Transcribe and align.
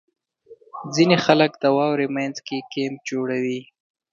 •ځینې 0.95 1.17
خلک 1.25 1.51
د 1.57 1.63
واورې 1.77 2.07
مینځ 2.15 2.37
کې 2.47 2.57
کیمپ 2.71 2.97
جوړوي. 3.09 3.61